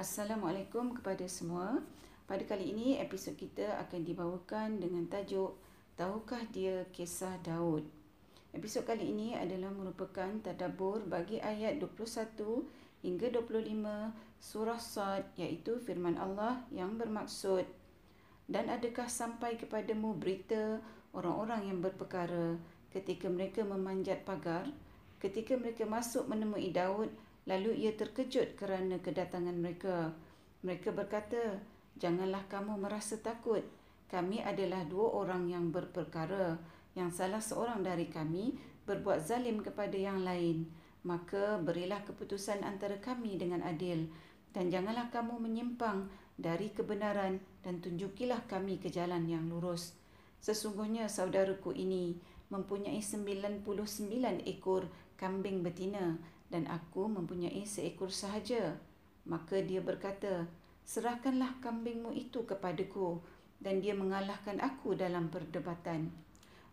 [0.00, 1.76] Assalamualaikum kepada semua.
[2.24, 5.60] Pada kali ini episod kita akan dibawakan dengan tajuk
[5.92, 7.84] Tahukah dia kisah Daud?
[8.56, 12.32] Episod kali ini adalah merupakan tadabbur bagi ayat 21
[13.04, 17.68] hingga 25 surah Sad iaitu firman Allah yang bermaksud
[18.48, 20.80] dan adakah sampai kepadamu berita
[21.12, 22.56] orang-orang yang berperkara
[22.88, 24.64] ketika mereka memanjat pagar
[25.20, 27.12] ketika mereka masuk menemui Daud
[27.50, 30.14] Lalu ia terkejut kerana kedatangan mereka.
[30.62, 31.58] Mereka berkata,
[31.98, 33.66] Janganlah kamu merasa takut.
[34.06, 36.62] Kami adalah dua orang yang berperkara.
[36.94, 38.54] Yang salah seorang dari kami
[38.86, 40.70] berbuat zalim kepada yang lain.
[41.02, 44.06] Maka berilah keputusan antara kami dengan adil.
[44.54, 46.06] Dan janganlah kamu menyimpang
[46.40, 49.92] dari kebenaran dan tunjukilah kami ke jalan yang lurus.
[50.40, 52.16] Sesungguhnya saudaraku ini
[52.48, 53.62] mempunyai 99
[54.48, 54.88] ekor
[55.20, 56.16] kambing betina
[56.50, 58.76] dan aku mempunyai seekor sahaja.
[59.24, 60.50] Maka dia berkata,
[60.82, 63.22] serahkanlah kambingmu itu kepadaku
[63.62, 66.10] dan dia mengalahkan aku dalam perdebatan.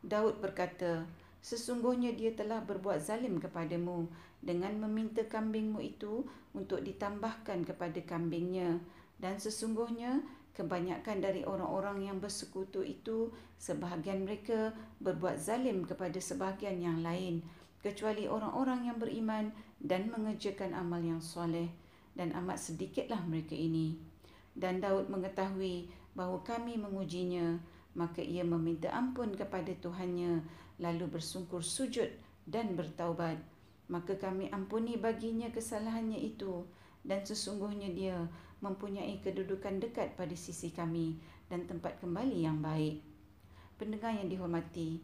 [0.02, 1.06] Daud berkata,
[1.46, 4.10] sesungguhnya dia telah berbuat zalim kepadamu
[4.42, 8.82] dengan meminta kambingmu itu untuk ditambahkan kepada kambingnya
[9.22, 10.22] dan sesungguhnya
[10.54, 13.30] kebanyakan dari orang-orang yang bersekutu itu
[13.62, 17.46] sebahagian mereka berbuat zalim kepada sebahagian yang lain
[17.82, 21.70] kecuali orang-orang yang beriman dan mengerjakan amal yang soleh
[22.18, 23.98] dan amat sedikitlah mereka ini.
[24.58, 25.86] Dan Daud mengetahui
[26.18, 27.62] bahawa kami mengujinya,
[27.94, 30.42] maka ia meminta ampun kepada Tuhannya
[30.82, 32.10] lalu bersungkur sujud
[32.50, 33.38] dan bertaubat.
[33.88, 36.66] Maka kami ampuni baginya kesalahannya itu
[37.08, 38.18] dan sesungguhnya dia
[38.60, 43.00] mempunyai kedudukan dekat pada sisi kami dan tempat kembali yang baik.
[43.78, 45.00] Pendengar yang dihormati,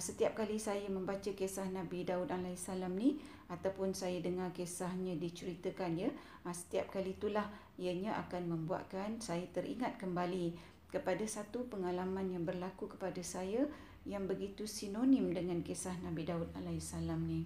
[0.00, 3.20] setiap kali saya membaca kisah Nabi Daud AS ni
[3.52, 6.10] ataupun saya dengar kisahnya diceritakan ya
[6.48, 7.44] ah, setiap kali itulah
[7.76, 10.56] ianya akan membuatkan saya teringat kembali
[10.88, 13.68] kepada satu pengalaman yang berlaku kepada saya
[14.08, 17.44] yang begitu sinonim dengan kisah Nabi Daud AS ni.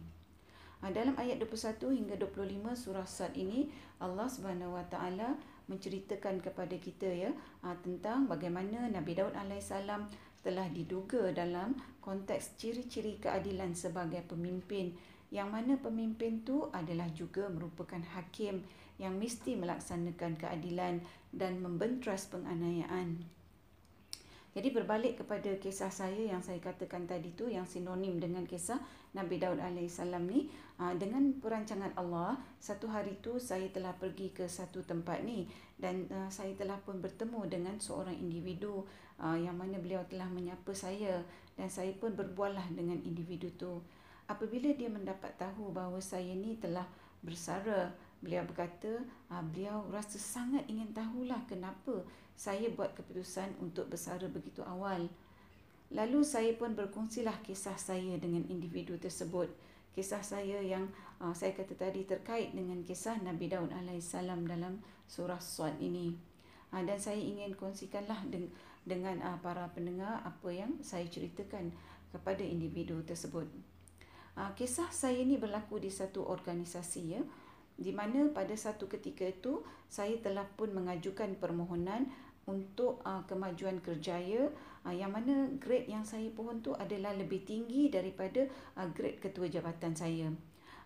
[0.84, 5.34] Ah, dalam ayat 21 hingga 25 surah Sad ini Allah Subhanahu Wa Taala
[5.66, 7.34] menceritakan kepada kita ya
[7.82, 10.06] tentang bagaimana Nabi Daud alaihissalam
[10.46, 14.94] telah diduga dalam konteks ciri-ciri keadilan sebagai pemimpin
[15.34, 18.62] yang mana pemimpin tu adalah juga merupakan hakim
[19.02, 21.02] yang mesti melaksanakan keadilan
[21.34, 23.26] dan membentras penganiayaan.
[24.56, 28.80] Jadi berbalik kepada kisah saya yang saya katakan tadi tu yang sinonim dengan kisah
[29.12, 30.48] Nabi Daud alaihissalam ni
[30.80, 35.44] ah, dengan perancangan Allah satu hari tu saya telah pergi ke satu tempat ni
[35.76, 38.80] dan ah, saya telah pun bertemu dengan seorang individu
[39.20, 41.20] ah, yang mana beliau telah menyapa saya
[41.60, 43.84] dan saya pun berbualah dengan individu tu.
[44.24, 46.88] Apabila dia mendapat tahu bahawa saya ni telah
[47.20, 47.92] bersara
[48.26, 49.06] beliau berkata
[49.54, 52.02] beliau rasa sangat ingin tahulah kenapa
[52.34, 55.06] saya buat keputusan untuk bersara begitu awal.
[55.94, 59.48] Lalu saya pun berkongsilah kisah saya dengan individu tersebut.
[59.96, 60.90] Kisah saya yang
[61.24, 66.12] uh, saya kata tadi terkait dengan kisah Nabi Daud AS dalam surah Suad ini.
[66.74, 68.52] Uh, dan saya ingin kongsikanlah de-
[68.84, 71.72] dengan uh, para pendengar apa yang saya ceritakan
[72.12, 73.48] kepada individu tersebut.
[74.36, 77.22] Uh, kisah saya ini berlaku di satu organisasi ya
[77.76, 82.08] di mana pada satu ketika itu saya telah pun mengajukan permohonan
[82.46, 84.48] untuk uh, kemajuan kerjaya
[84.86, 88.46] uh, yang mana grade yang saya pohon tu adalah lebih tinggi daripada
[88.78, 90.30] uh, grade ketua jabatan saya.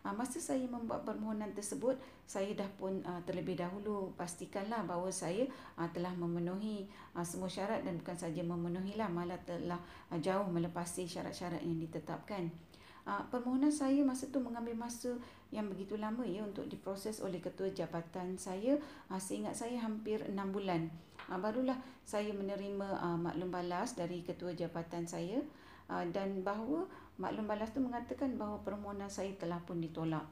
[0.00, 1.92] Uh, masa saya membuat permohonan tersebut,
[2.24, 5.44] saya dah pun uh, terlebih dahulu pastikanlah bahawa saya
[5.76, 9.76] uh, telah memenuhi uh, semua syarat dan bukan saja memenuhilah malah telah
[10.08, 12.48] uh, jauh melepasi syarat-syarat yang ditetapkan.
[13.08, 15.16] Uh, permohonan saya masa tu mengambil masa
[15.50, 18.76] yang begitu lama ya untuk diproses oleh ketua jabatan saya.
[19.08, 20.92] Uh, seingat saya hampir 6 bulan.
[21.32, 25.40] Uh, barulah saya menerima uh, maklum balas dari ketua jabatan saya
[25.90, 30.24] uh, dan bahawa maklum balas tu mengatakan bahawa permohonan saya telah pun ditolak.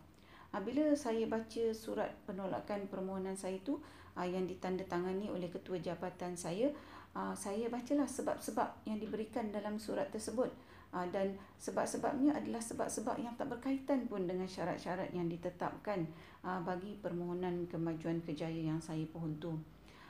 [0.54, 3.76] Uh, bila saya baca surat penolakan permohonan saya itu
[4.16, 6.72] uh, yang ditandatangani oleh ketua jabatan saya,
[7.12, 10.48] uh, saya bacalah sebab-sebab yang diberikan dalam surat tersebut.
[10.88, 16.08] Uh, dan sebab-sebabnya adalah sebab-sebab yang tak berkaitan pun dengan syarat-syarat yang ditetapkan
[16.40, 19.52] uh, bagi permohonan kemajuan kejayaan yang saya pohon tu.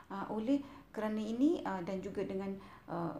[0.08, 0.62] Uh, oleh
[0.94, 2.54] kerana ini uh, dan juga dengan
[2.86, 3.12] uh,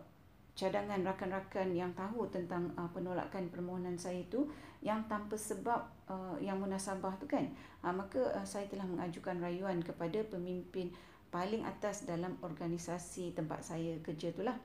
[0.58, 4.50] cadangan rakan-rakan yang tahu tentang uh, penolakan permohonan saya itu
[4.82, 7.46] yang tanpa sebab uh, yang munasabah tu kan
[7.86, 10.90] uh, maka uh, saya telah mengajukan rayuan kepada pemimpin
[11.30, 14.58] paling atas dalam organisasi tempat saya kerja itulah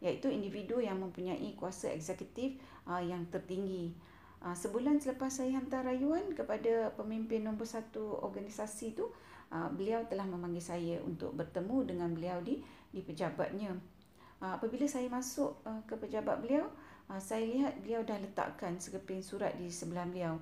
[0.00, 2.56] iaitu individu yang mempunyai kuasa eksekutif
[2.88, 3.92] uh, yang tertinggi
[4.40, 9.06] uh, sebulan selepas saya hantar rayuan kepada pemimpin nombor satu organisasi itu
[9.50, 12.62] beliau telah memanggil saya untuk bertemu dengan beliau di
[12.94, 13.74] di pejabatnya.
[14.38, 15.58] Apabila saya masuk
[15.90, 16.70] ke pejabat beliau,
[17.18, 20.38] saya lihat beliau dah letakkan sekeping surat di sebelah beliau.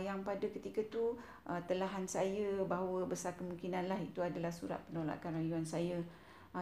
[0.00, 1.20] Yang pada ketika tu
[1.68, 6.00] telahan saya bahawa besar kemungkinan lah itu adalah surat penolakan rayuan saya.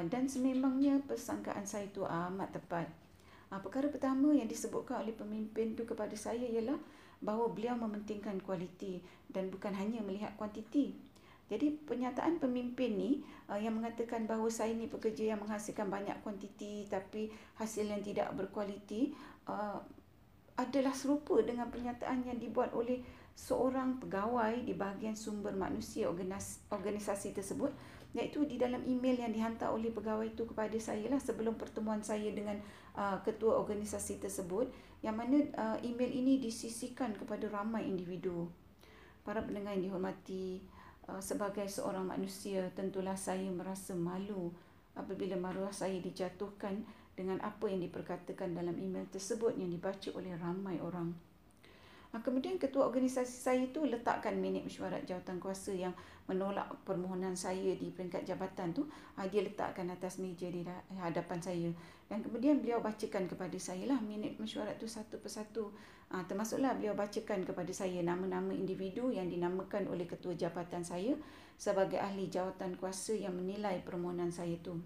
[0.03, 2.91] Dan sememangnya persangkaan saya itu amat tepat.
[3.55, 6.75] Perkara pertama yang disebutkan oleh pemimpin itu kepada saya ialah
[7.23, 8.99] bahawa beliau mementingkan kualiti
[9.31, 10.99] dan bukan hanya melihat kuantiti.
[11.45, 13.11] Jadi pernyataan pemimpin ni
[13.53, 17.29] uh, yang mengatakan bahawa saya ni pekerja yang menghasilkan banyak kuantiti tapi
[17.61, 19.13] hasil yang tidak berkualiti
[19.45, 19.77] uh,
[20.57, 26.07] adalah serupa dengan pernyataan yang dibuat oleh seorang pegawai di bahagian sumber manusia
[26.71, 27.75] organisasi tersebut
[28.15, 32.31] iaitu di dalam email yang dihantar oleh pegawai itu kepada saya lah sebelum pertemuan saya
[32.31, 32.55] dengan
[32.95, 34.71] uh, ketua organisasi tersebut
[35.03, 38.47] yang mana uh, email ini disisikan kepada ramai individu.
[39.27, 40.63] Para pendengar yang dihormati,
[41.11, 44.55] uh, sebagai seorang manusia tentulah saya merasa malu
[44.95, 46.87] apabila maruah saya dijatuhkan
[47.19, 51.34] dengan apa yang diperkatakan dalam email tersebut yang dibaca oleh ramai orang.
[52.15, 55.91] Ha, kemudian ketua organisasi saya itu letakkan minit mesyuarat jawatan kuasa yang
[56.31, 58.87] menolak permohonan saya di peringkat jabatan tu.
[59.19, 60.63] Ha, dia letakkan atas meja di
[60.95, 61.75] hadapan saya.
[62.07, 65.75] Dan kemudian beliau bacakan kepada saya lah minit mesyuarat tu satu persatu.
[66.15, 71.19] Ha, termasuklah beliau bacakan kepada saya nama-nama individu yang dinamakan oleh ketua jabatan saya
[71.59, 74.79] sebagai ahli jawatan kuasa yang menilai permohonan saya tu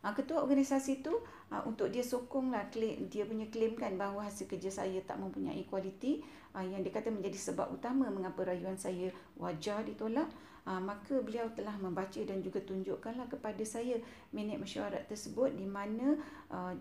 [0.00, 1.12] Ha, ketua organisasi tu
[1.52, 5.68] ha, untuk dia sokonglah claim, dia punya claim kan bahawa hasil kerja saya tak mempunyai
[5.68, 6.24] kualiti
[6.56, 10.28] ha, yang dia kata menjadi sebab utama mengapa rayuan saya wajar ditolak.
[10.64, 13.96] Ha, maka beliau telah membaca dan juga tunjukkanlah kepada saya
[14.32, 16.16] minit mesyuarat tersebut di mana
[16.48, 16.72] ha,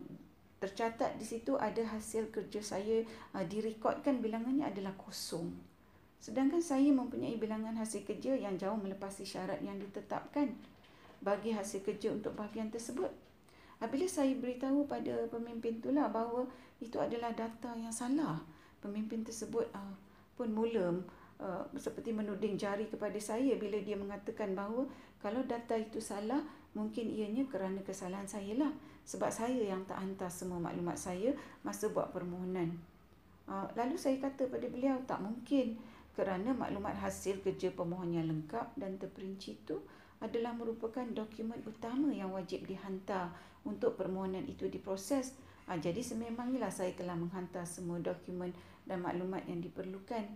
[0.59, 3.03] tercatat di situ ada hasil kerja saya
[3.35, 5.51] ha, direkodkan bilangannya adalah kosong.
[6.19, 10.51] Sedangkan saya mempunyai bilangan hasil kerja yang jauh melepasi syarat yang ditetapkan
[11.19, 13.11] bagi hasil kerja untuk bahagian tersebut.
[13.79, 16.43] Apabila saya beritahu pada pemimpin itulah bahawa
[16.83, 18.39] itu adalah data yang salah,
[18.83, 19.95] pemimpin tersebut uh,
[20.35, 20.99] pun mula
[21.39, 24.83] uh, seperti menuding jari kepada saya bila dia mengatakan bahawa
[25.23, 26.43] kalau data itu salah,
[26.75, 28.71] mungkin ianya kerana kesalahan saya lah.
[29.03, 31.31] Sebab saya yang tak hantar semua maklumat saya
[31.63, 32.75] masa buat permohonan.
[33.47, 35.79] Uh, lalu saya kata pada beliau, tak mungkin
[36.13, 39.79] kerana maklumat hasil kerja pemohon yang lengkap dan terperinci itu
[40.19, 43.31] adalah merupakan dokumen utama yang wajib dihantar
[43.63, 45.35] untuk permohonan itu diproses.
[45.67, 48.51] Ha, jadi sememangnya saya telah menghantar semua dokumen
[48.83, 50.27] dan maklumat yang diperlukan.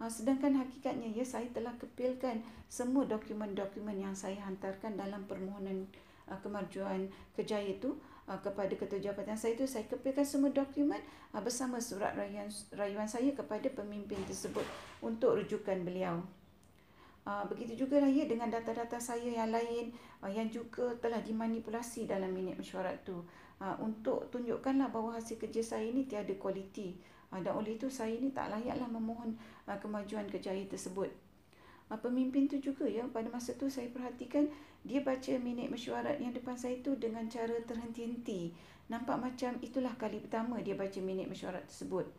[0.00, 2.40] Ha, sedangkan hakikatnya ya saya telah kepilkan
[2.70, 5.84] semua dokumen-dokumen yang saya hantarkan dalam permohonan
[6.30, 7.98] uh, kemajuan kejaya itu
[8.30, 11.02] uh, kepada ketua jabatan saya itu saya kepilkan semua dokumen
[11.34, 14.64] uh, bersama surat rayuan, rayuan saya kepada pemimpin tersebut
[15.02, 16.22] untuk rujukan beliau.
[17.20, 19.92] Uh, begitu juga lah ya dengan data-data saya yang lain
[20.24, 23.20] uh, yang juga telah dimanipulasi dalam minit mesyuarat tu
[23.60, 26.96] uh, untuk tunjukkanlah bahawa hasil kerja saya ini tiada kualiti
[27.30, 29.38] dan oleh itu saya ini tak layaklah memohon
[29.78, 31.14] kemajuan kejayaan tersebut.
[31.86, 34.50] Pemimpin tu juga ya pada masa tu saya perhatikan
[34.82, 38.50] dia baca minit mesyuarat yang depan saya tu dengan cara terhenti-henti.
[38.90, 42.10] Nampak macam itulah kali pertama dia baca minit mesyuarat tersebut.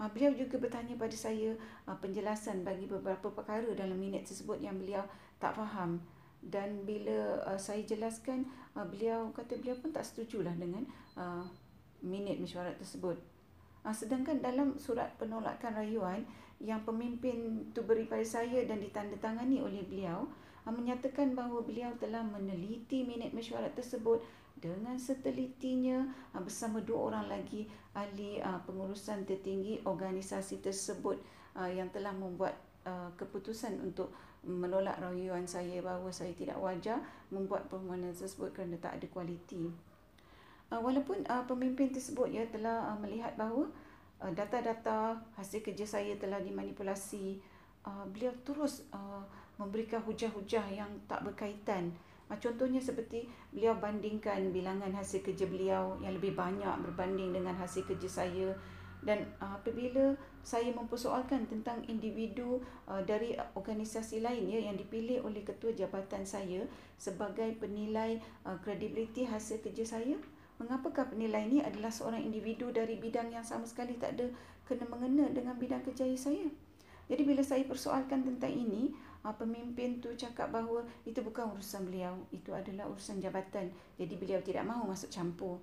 [0.00, 1.52] Uh, beliau juga bertanya pada saya
[1.84, 5.04] uh, penjelasan bagi beberapa perkara dalam minit tersebut yang beliau
[5.36, 6.00] tak faham
[6.40, 10.88] dan bila uh, saya jelaskan uh, beliau kata beliau pun tak setujulah dengan
[11.20, 11.44] uh,
[12.00, 13.20] minit mesyuarat tersebut.
[13.84, 16.24] Uh, sedangkan dalam surat penolakan rayuan
[16.60, 20.24] yang pemimpin tu beri pada saya dan ditandatangani oleh beliau
[20.64, 24.24] uh, menyatakan bahawa beliau telah meneliti minit mesyuarat tersebut
[24.60, 26.04] dengan setelitinya
[26.36, 27.64] ah, bersama dua orang lagi
[27.96, 31.16] ahli ah, pengurusan tertinggi organisasi tersebut
[31.56, 32.54] ah, yang telah membuat
[33.20, 34.08] keputusan untuk
[34.40, 36.96] menolak rayuan saya bahawa saya tidak wajar
[37.28, 39.68] membuat permohonan tersebut kerana tak ada kualiti.
[40.72, 43.68] Walaupun pemimpin tersebut ya telah melihat bahawa
[44.32, 47.36] data-data hasil kerja saya telah dimanipulasi,
[48.16, 48.88] beliau terus
[49.60, 51.92] memberikan hujah-hujah yang tak berkaitan
[52.38, 58.06] contohnya seperti beliau bandingkan bilangan hasil kerja beliau yang lebih banyak berbanding dengan hasil kerja
[58.06, 58.54] saya.
[59.00, 60.12] Dan ah, apabila
[60.44, 66.68] saya mempersoalkan tentang individu ah, dari organisasi lain ya yang dipilih oleh ketua jabatan saya
[67.00, 68.20] sebagai penilai
[68.60, 70.20] kredibiliti hasil kerja saya
[70.60, 74.28] mengapakah penilai ini adalah seorang individu dari bidang yang sama sekali tak ada
[74.68, 76.46] kena mengena dengan bidang kerja saya?
[77.10, 78.92] Jadi bila saya persoalkan tentang ini
[79.24, 83.68] uh, pemimpin tu cakap bahawa itu bukan urusan beliau, itu adalah urusan jabatan.
[84.00, 85.60] Jadi beliau tidak mahu masuk campur.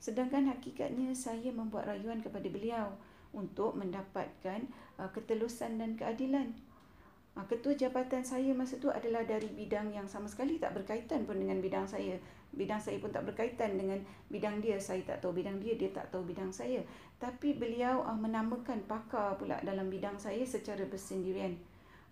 [0.00, 2.92] Sedangkan hakikatnya saya membuat rayuan kepada beliau
[3.34, 4.64] untuk mendapatkan
[5.00, 6.54] uh, ketelusan dan keadilan.
[7.34, 11.34] Ha, ketua jabatan saya masa tu adalah dari bidang yang sama sekali tak berkaitan pun
[11.34, 12.14] dengan bidang saya.
[12.54, 13.98] Bidang saya pun tak berkaitan dengan
[14.30, 14.78] bidang dia.
[14.78, 16.78] Saya tak tahu bidang dia, dia tak tahu bidang saya.
[17.18, 21.58] Tapi beliau uh, menamakan pakar pula dalam bidang saya secara bersendirian.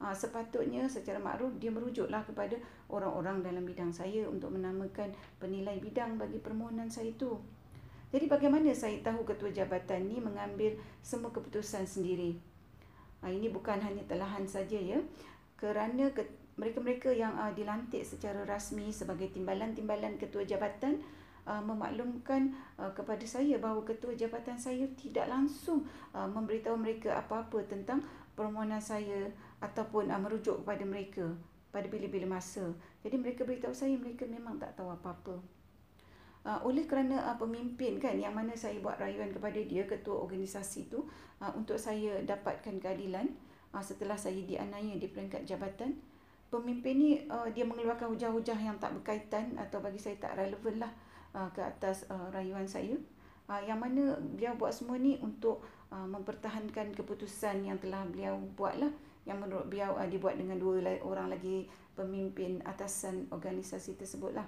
[0.02, 2.58] Uh, sepatutnya secara makruf dia merujuklah kepada
[2.90, 7.38] orang-orang dalam bidang saya untuk menamakan penilai bidang bagi permohonan saya itu.
[8.10, 10.74] Jadi bagaimana saya tahu ketua jabatan ni mengambil
[11.06, 12.34] semua keputusan sendiri?
[13.22, 14.98] Ha, ini bukan hanya telahan saja ya.
[15.54, 16.26] Kerana ke,
[16.58, 20.98] mereka-mereka yang uh, dilantik secara rasmi sebagai timbalan-timbalan ketua jabatan
[21.42, 22.54] memaklumkan
[22.94, 25.82] kepada saya bahawa ketua jabatan saya tidak langsung
[26.14, 27.98] memberitahu mereka apa-apa tentang
[28.38, 29.26] permohonan saya
[29.62, 31.30] ataupun uh, merujuk kepada mereka
[31.72, 32.68] pada bila-bila masa.
[33.00, 35.40] Jadi mereka beritahu saya mereka memang tak tahu apa-apa.
[36.42, 40.90] Uh, oleh kerana uh, pemimpin kan yang mana saya buat rayuan kepada dia ketua organisasi
[40.90, 41.06] tu
[41.38, 43.30] uh, untuk saya dapatkan keadilan
[43.70, 45.94] uh, setelah saya dianiaya di peringkat jabatan
[46.52, 50.92] pemimpin ni uh, dia mengeluarkan hujah-hujah yang tak berkaitan atau bagi saya tak relevan lah
[51.32, 52.92] uh, ke atas uh, rayuan saya.
[53.48, 58.76] Uh, yang mana beliau buat semua ni untuk uh, mempertahankan keputusan yang telah beliau buat
[58.76, 58.92] lah
[59.28, 64.46] yang menurut beliau uh, dibuat dengan dua orang lagi pemimpin atasan organisasi tersebut lah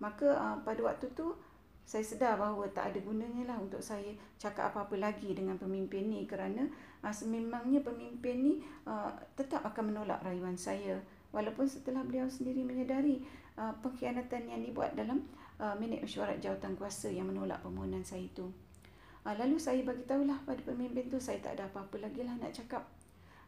[0.00, 1.36] maka uh, pada waktu tu
[1.84, 6.22] saya sedar bahawa tak ada gunanya lah untuk saya cakap apa-apa lagi dengan pemimpin ni
[6.22, 6.70] kerana
[7.02, 8.54] uh, sememangnya pemimpin ni
[8.86, 11.00] uh, tetap akan menolak rayuan saya
[11.34, 13.22] walaupun setelah beliau sendiri menyedari
[13.58, 15.22] uh, pengkhianatan yang dibuat dalam
[15.58, 18.46] uh, minit mesyuarat jawatan kuasa yang menolak permohonan saya itu.
[19.26, 22.50] Uh, lalu saya bagi tahulah pada pemimpin tu saya tak ada apa-apa lagi lah nak
[22.54, 22.82] cakap.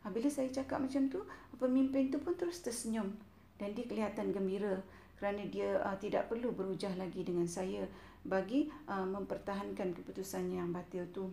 [0.03, 1.23] Uh, bila saya cakap macam tu,
[1.59, 3.15] pemimpin tu pun terus tersenyum
[3.59, 4.83] dan dia kelihatan gembira
[5.23, 7.87] kerana dia uh, tidak perlu berujah lagi dengan saya
[8.27, 11.31] bagi uh, mempertahankan keputusannya yang batil tu.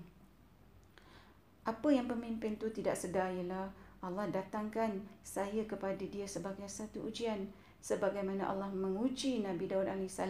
[1.66, 7.52] Apa yang pemimpin tu tidak sedar ialah Allah datangkan saya kepada dia sebagai satu ujian
[7.84, 10.24] sebagaimana Allah menguji Nabi Daud AS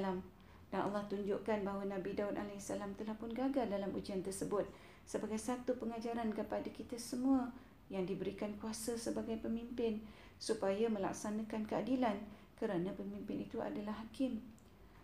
[0.69, 4.65] dan Allah tunjukkan bahawa Nabi Daud AS telah pun gagal dalam ujian tersebut
[5.05, 7.49] sebagai satu pengajaran kepada kita semua
[7.89, 10.01] yang diberikan kuasa sebagai pemimpin
[10.37, 12.17] supaya melaksanakan keadilan
[12.55, 14.39] kerana pemimpin itu adalah hakim.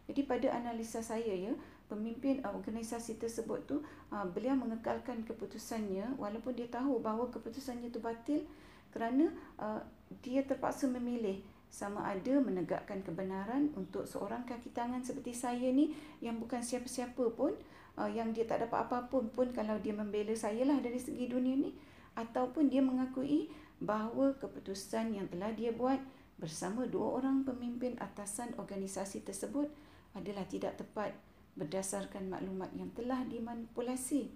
[0.05, 1.53] Jadi pada analisa saya ya,
[1.89, 3.77] pemimpin uh, organisasi tersebut tu
[4.13, 8.41] uh, beliau mengekalkan keputusannya walaupun dia tahu bahawa keputusannya itu batil
[8.89, 9.81] kerana uh,
[10.21, 15.91] dia terpaksa memilih sama ada menegakkan kebenaran untuk seorang kaki tangan seperti saya ni
[16.23, 17.51] yang bukan siapa-siapa pun
[17.99, 21.57] uh, yang dia tak dapat apa-apa pun kalau dia membela saya lah dari segi dunia
[21.59, 21.73] ni
[22.15, 25.99] ataupun dia mengakui bahawa keputusan yang telah dia buat
[26.35, 29.71] bersama dua orang pemimpin atasan organisasi tersebut
[30.15, 31.15] adalah tidak tepat
[31.55, 34.31] berdasarkan maklumat yang telah dimanipulasi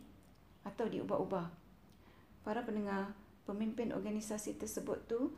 [0.63, 1.47] atau diubah-ubah.
[2.43, 3.11] Para pendengar,
[3.43, 5.35] pemimpin organisasi tersebut tu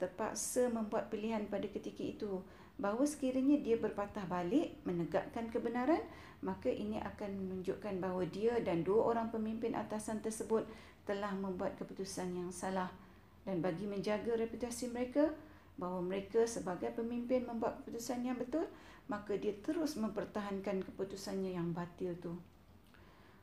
[0.00, 2.40] terpaksa membuat pilihan pada ketika itu
[2.80, 6.00] bahawa sekiranya dia berpatah balik menegakkan kebenaran,
[6.40, 10.64] maka ini akan menunjukkan bahawa dia dan dua orang pemimpin atasan tersebut
[11.10, 12.86] telah membuat keputusan yang salah
[13.42, 15.26] dan bagi menjaga reputasi mereka,
[15.74, 18.62] bahawa mereka sebagai pemimpin membuat keputusan yang betul,
[19.10, 22.38] maka dia terus mempertahankan keputusannya yang batil tu.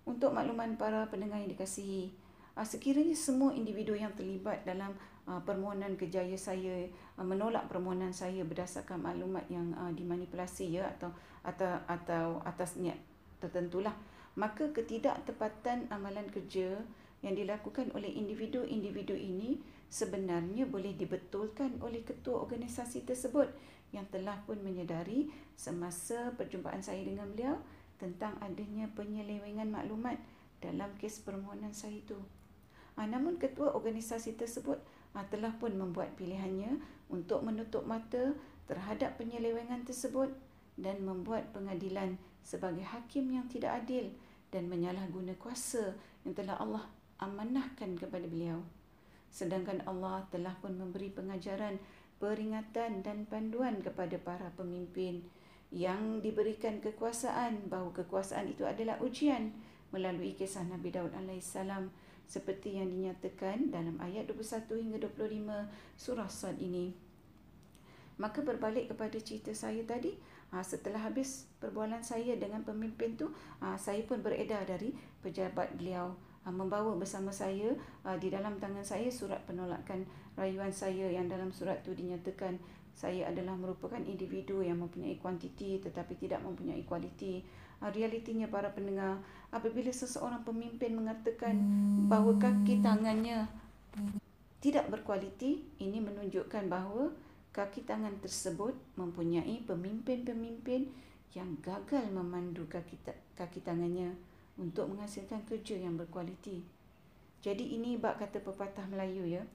[0.07, 2.15] Untuk makluman para pendengar yang dikasihi,
[2.55, 4.95] ah, sekiranya semua individu yang terlibat dalam
[5.27, 6.87] ah, permohonan kejaya saya
[7.19, 11.11] ah, menolak permohonan saya berdasarkan maklumat yang dimanipulasi ya atau
[11.43, 12.97] atau atau atas niat
[13.43, 13.93] tertentulah
[14.37, 16.77] maka ketidaktepatan amalan kerja
[17.27, 19.59] yang dilakukan oleh individu-individu ini
[19.91, 23.51] sebenarnya boleh dibetulkan oleh ketua organisasi tersebut
[23.91, 25.27] yang telah pun menyedari
[25.59, 27.59] semasa perjumpaan saya dengan beliau
[27.99, 30.15] tentang adanya penyelewengan maklumat
[30.63, 32.15] dalam kes permohonan saya itu.
[32.95, 34.79] Ha, namun ketua organisasi tersebut
[35.13, 36.79] ha, telah pun membuat pilihannya
[37.11, 38.33] untuk menutup mata
[38.71, 40.31] terhadap penyelewengan tersebut
[40.79, 44.07] dan membuat pengadilan sebagai hakim yang tidak adil
[44.51, 46.85] dan menyalahguna kuasa yang telah Allah
[47.17, 48.61] amanahkan kepada beliau.
[49.29, 51.77] Sedangkan Allah telah pun memberi pengajaran,
[52.17, 55.21] peringatan dan panduan kepada para pemimpin
[55.69, 57.69] yang diberikan kekuasaan.
[57.69, 59.53] Bahawa kekuasaan itu adalah ujian
[59.91, 61.57] melalui kisah Nabi Daud AS
[62.27, 65.47] seperti yang dinyatakan dalam ayat 21 hingga 25
[65.95, 66.91] surah Sad ini.
[68.19, 70.11] Maka berbalik kepada cerita saya tadi,
[70.51, 73.31] ha, setelah habis perbualan saya dengan pemimpin tu,
[73.63, 74.91] ha, saya pun beredar dari
[75.23, 76.11] pejabat beliau.
[76.11, 77.75] Ah, membawa bersama saya
[78.07, 80.07] uh, di dalam tangan saya surat penolakan
[80.39, 82.55] rayuan saya yang dalam surat itu dinyatakan
[82.97, 87.43] saya adalah merupakan individu yang mempunyai kuantiti tetapi tidak mempunyai kualiti.
[87.77, 89.21] Uh, realitinya para pendengar,
[89.53, 91.55] apabila seseorang pemimpin mengatakan
[92.09, 93.45] bahawa kaki tangannya
[94.57, 97.13] tidak berkualiti, ini menunjukkan bahawa
[97.53, 100.89] kaki tangan tersebut mempunyai pemimpin-pemimpin
[101.37, 102.97] yang gagal memandu kaki,
[103.37, 104.17] kaki tangannya
[104.57, 106.65] untuk menghasilkan kerja yang berkualiti.
[107.45, 109.45] Jadi ini bab kata pepatah Melayu ya.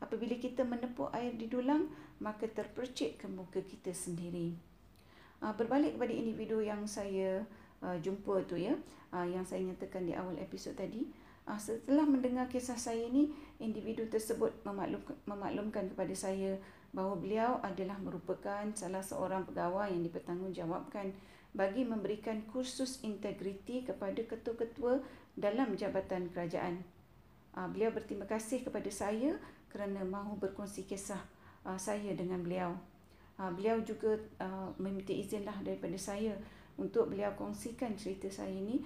[0.00, 1.88] Apabila kita menepuk air di dulang,
[2.24, 4.56] maka terpercik ke muka kita sendiri.
[5.40, 7.44] Uh, berbalik kepada individu yang saya
[7.84, 8.76] uh, jumpa tu ya,
[9.12, 11.08] uh, yang saya nyatakan di awal episod tadi,
[11.58, 16.54] setelah mendengar kisah saya ini, individu tersebut memaklum, memaklumkan kepada saya
[16.94, 21.10] bahawa beliau adalah merupakan salah seorang pegawai yang dipertanggungjawabkan
[21.50, 25.02] bagi memberikan kursus integriti kepada ketua-ketua
[25.34, 26.82] dalam jabatan kerajaan.
[27.50, 29.34] Uh, beliau berterima kasih kepada saya
[29.70, 31.18] kerana mahu berkongsi kisah
[31.66, 32.78] uh, saya dengan beliau.
[33.40, 34.20] Uh, beliau juga
[34.76, 36.36] meminta izinlah daripada saya
[36.76, 38.80] untuk beliau kongsikan cerita saya ini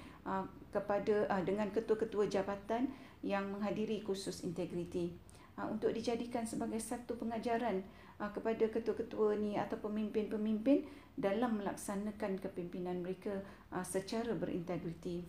[0.74, 2.90] kepada dengan ketua-ketua jabatan
[3.22, 5.14] yang menghadiri kursus integriti
[5.58, 7.82] untuk dijadikan sebagai satu pengajaran
[8.20, 15.24] uh, kepada ketua-ketua ni atau pemimpin-pemimpin dalam melaksanakan kepimpinan mereka uh, secara berintegriti.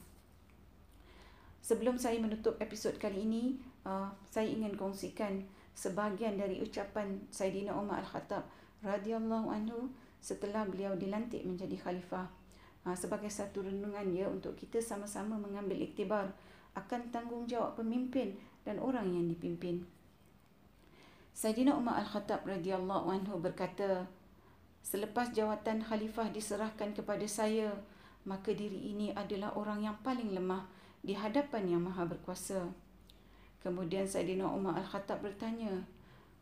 [1.66, 3.58] Sebelum saya menutup episod kali ini,
[3.90, 8.46] uh, saya ingin kongsikan sebahagian dari ucapan Saidina Umar Al-Khattab
[8.86, 9.90] radhiyallahu anhu
[10.22, 12.26] setelah beliau dilantik menjadi khalifah
[12.86, 16.32] ha, sebagai satu renungan ya untuk kita sama-sama mengambil iktibar
[16.78, 19.84] akan tanggungjawab pemimpin dan orang yang dipimpin.
[21.36, 24.08] Saidina Umar Al-Khattab radhiyallahu anhu berkata,
[24.80, 27.76] "Selepas jawatan khalifah diserahkan kepada saya,
[28.24, 30.64] maka diri ini adalah orang yang paling lemah
[31.04, 32.72] di hadapan yang maha berkuasa."
[33.60, 35.84] Kemudian Saidina Umar Al-Khattab bertanya,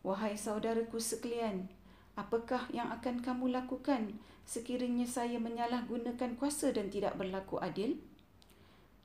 [0.06, 1.74] "Wahai saudaraku sekalian,
[2.14, 7.98] Apakah yang akan kamu lakukan sekiranya saya menyalahgunakan kuasa dan tidak berlaku adil?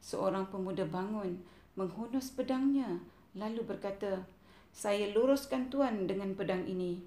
[0.04, 1.40] Seorang pemuda bangun,
[1.72, 3.00] menghunus pedangnya,
[3.32, 4.28] lalu berkata,
[4.72, 7.02] saya luruskan tuan dengan pedang ini.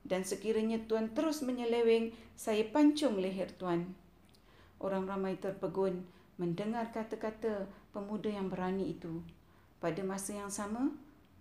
[0.00, 3.92] Dan sekiranya tuan terus menyeleweng, saya pancung leher tuan.
[4.80, 6.08] Orang ramai terpegun
[6.40, 9.20] mendengar kata-kata pemuda yang berani itu.
[9.76, 10.88] Pada masa yang sama,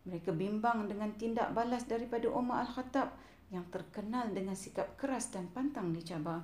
[0.03, 3.15] mereka bimbang dengan tindak balas daripada Umar Al-Khattab
[3.49, 6.43] yang terkenal dengan sikap keras dan pantang dicabar.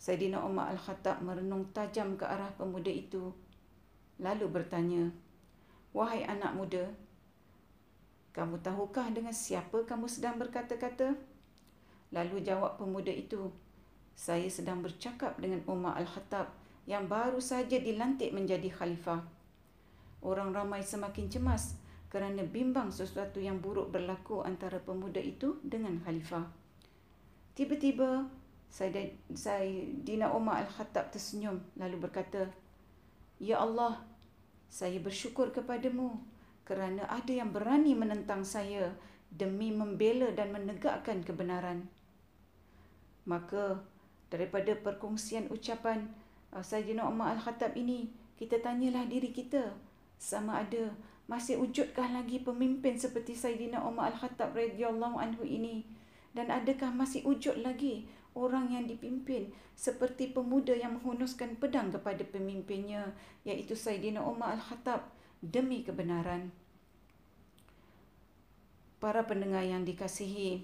[0.00, 3.30] Saidina Umar Al-Khattab merenung tajam ke arah pemuda itu
[4.18, 5.12] lalu bertanya,
[5.94, 6.90] "Wahai anak muda,
[8.32, 11.14] kamu tahukah dengan siapa kamu sedang berkata-kata?"
[12.12, 13.48] Lalu jawab pemuda itu,
[14.12, 16.52] "Saya sedang bercakap dengan Umar Al-Khattab
[16.84, 19.24] yang baru saja dilantik menjadi khalifah."
[20.20, 21.80] Orang ramai semakin cemas
[22.12, 26.44] kerana bimbang sesuatu yang buruk berlaku antara pemuda itu dengan khalifah.
[27.56, 28.28] Tiba-tiba
[28.72, 32.48] Sayyidina Umar Al-Khattab tersenyum lalu berkata,
[33.36, 34.00] Ya Allah,
[34.72, 36.16] saya bersyukur kepadamu
[36.62, 38.94] kerana ada yang berani menentang saya
[39.32, 41.88] demi membela dan menegakkan kebenaran.
[43.26, 43.80] Maka
[44.28, 46.10] daripada perkongsian ucapan
[46.52, 49.74] uh, Sayyidina Umar Al-Khattab ini, kita tanyalah diri kita
[50.18, 50.90] sama ada
[51.30, 55.86] masih wujudkah lagi pemimpin seperti Saidina Umar Al-Khattab radhiyallahu anhu ini
[56.34, 63.14] dan adakah masih wujud lagi orang yang dipimpin seperti pemuda yang menghunuskan pedang kepada pemimpinnya
[63.46, 65.08] iaitu Saidina Umar Al-Khattab
[65.42, 66.54] demi kebenaran.
[69.02, 70.62] Para pendengar yang dikasihi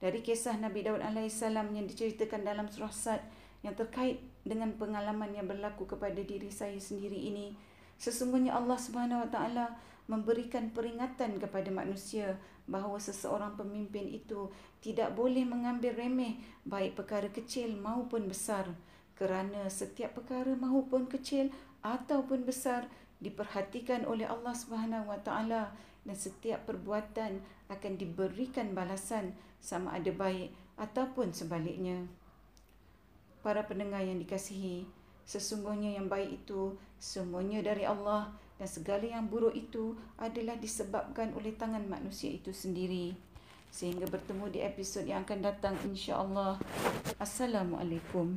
[0.00, 3.22] dari kisah Nabi Daud alaihissalam yang diceritakan dalam surah Sad
[3.60, 7.54] yang terkait dengan pengalaman yang berlaku kepada diri saya sendiri ini
[8.02, 9.66] Sesungguhnya Allah Subhanahu Wa Taala
[10.10, 12.34] memberikan peringatan kepada manusia
[12.66, 14.50] bahawa seseorang pemimpin itu
[14.82, 18.66] tidak boleh mengambil remeh baik perkara kecil maupun besar
[19.14, 21.54] kerana setiap perkara maupun kecil
[21.86, 22.90] ataupun besar
[23.22, 25.70] diperhatikan oleh Allah Subhanahu Wa Taala
[26.02, 27.38] dan setiap perbuatan
[27.70, 32.04] akan diberikan balasan sama ada baik ataupun sebaliknya.
[33.46, 34.86] Para pendengar yang dikasihi,
[35.22, 41.54] Sesungguhnya yang baik itu semuanya dari Allah dan segala yang buruk itu adalah disebabkan oleh
[41.54, 43.14] tangan manusia itu sendiri.
[43.72, 46.60] Sehingga bertemu di episod yang akan datang insya-Allah.
[47.16, 48.36] Assalamualaikum.